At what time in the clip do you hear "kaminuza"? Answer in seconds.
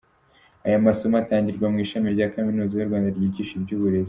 2.33-2.73